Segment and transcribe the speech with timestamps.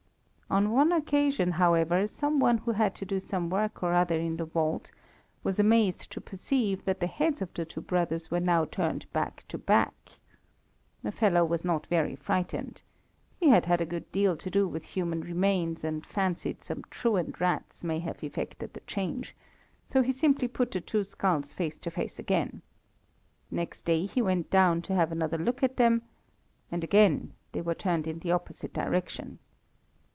[0.51, 4.35] On one occasion, however, some one who had to do some work or other in
[4.35, 4.91] the vault,
[5.45, 9.45] was amazed to perceive that the heads of the two brothers were now turned back
[9.47, 10.09] to back.
[11.03, 12.81] The fellow was not very frightened.
[13.39, 17.39] He had had a good deal to do with human remains, and fancied some truant
[17.39, 19.33] rats might have effected the change,
[19.85, 22.61] so he simply put the two skulls face to face again.
[23.49, 26.01] Next day he went down to have another look at them,
[26.69, 29.39] and again they were turned in the opposite direction.